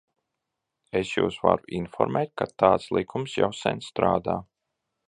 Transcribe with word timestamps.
Es 0.99 1.11
jūs 1.17 1.37
varu 1.47 1.69
informēt, 1.81 2.35
ka 2.43 2.49
tāds 2.65 2.91
likums 2.99 3.39
jau 3.43 3.53
sen 3.63 3.87
strādā. 3.91 4.43